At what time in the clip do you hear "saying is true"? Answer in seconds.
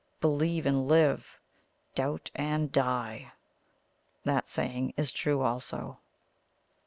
4.49-5.43